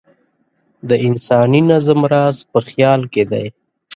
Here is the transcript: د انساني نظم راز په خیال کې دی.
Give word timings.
د 0.89 0.91
انساني 1.07 1.61
نظم 1.71 1.99
راز 2.13 2.37
په 2.51 2.59
خیال 2.67 3.01
کې 3.13 3.23
دی. 3.31 3.45